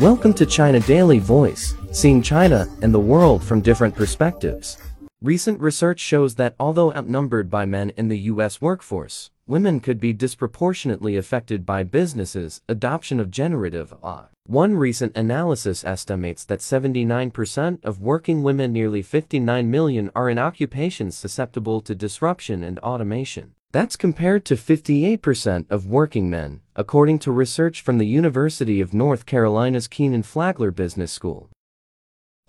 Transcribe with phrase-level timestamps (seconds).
[0.00, 4.76] Welcome to China Daily Voice, seeing China and the world from different perspectives.
[5.22, 8.60] Recent research shows that although outnumbered by men in the U.S.
[8.60, 14.26] workforce, women could be disproportionately affected by businesses' adoption of generative AI.
[14.44, 21.16] One recent analysis estimates that 79% of working women, nearly 59 million, are in occupations
[21.16, 23.55] susceptible to disruption and automation.
[23.76, 29.26] That's compared to 58% of working men, according to research from the University of North
[29.26, 31.50] Carolina's Kenan-Flagler Business School.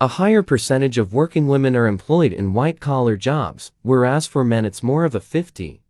[0.00, 4.82] A higher percentage of working women are employed in white-collar jobs, whereas for men it's
[4.82, 5.80] more of a 50-50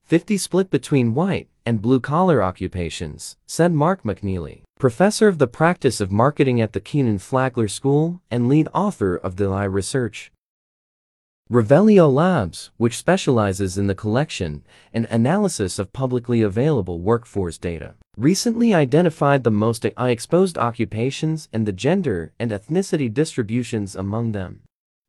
[0.40, 6.60] split between white and blue-collar occupations, said Mark McNeilly, professor of the practice of marketing
[6.60, 10.32] at the Kenan-Flagler School and lead author of the AI research.
[11.50, 14.62] Revelio Labs, which specializes in the collection
[14.92, 21.72] and analysis of publicly available workforce data, recently identified the most AI-exposed occupations and the
[21.72, 24.60] gender and ethnicity distributions among them.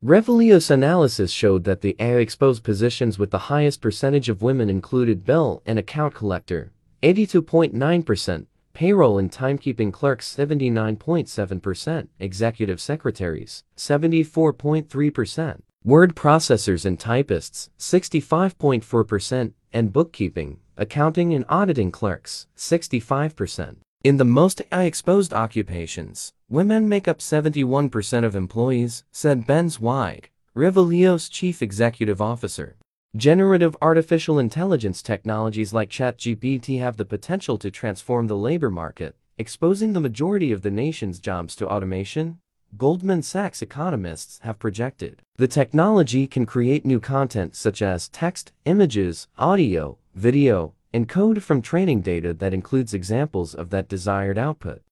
[0.02, 5.62] Revelio's analysis showed that the AI-exposed positions with the highest percentage of women included bill
[5.66, 6.72] and account collector,
[7.02, 19.92] 82.9%, payroll and timekeeping clerks 79.7%, executive secretaries 74.3%, word processors and typists 65.4%, and
[19.92, 23.76] bookkeeping accounting and auditing clerks, 65%.
[24.02, 31.28] In the most AI-exposed occupations, women make up 71% of employees, said Ben Zweig, Revelio's
[31.28, 32.76] chief executive officer.
[33.14, 39.92] Generative artificial intelligence technologies like ChatGPT have the potential to transform the labor market, exposing
[39.92, 42.38] the majority of the nation's jobs to automation,
[42.76, 45.22] Goldman Sachs economists have projected.
[45.36, 51.62] The technology can create new content such as text, images, audio, video, and code from
[51.62, 54.82] training data that includes examples of that desired output.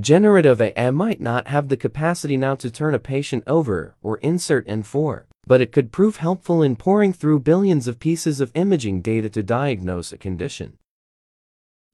[0.00, 4.66] Generative AI might not have the capacity now to turn a patient over or insert
[4.66, 9.28] N4, but it could prove helpful in pouring through billions of pieces of imaging data
[9.28, 10.78] to diagnose a condition.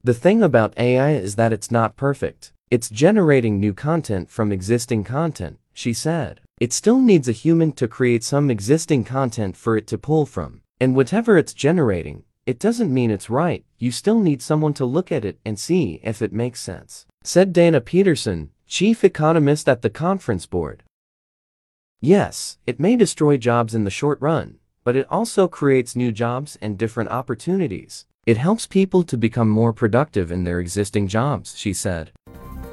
[0.03, 2.53] The thing about AI is that it's not perfect.
[2.71, 6.39] It's generating new content from existing content, she said.
[6.61, 10.61] It still needs a human to create some existing content for it to pull from.
[10.79, 15.11] And whatever it's generating, it doesn't mean it's right, you still need someone to look
[15.11, 19.89] at it and see if it makes sense, said Dana Peterson, chief economist at the
[19.89, 20.83] conference board.
[21.99, 26.57] Yes, it may destroy jobs in the short run, but it also creates new jobs
[26.61, 28.05] and different opportunities.
[28.25, 32.11] It helps people to become more productive in their existing jobs, she said.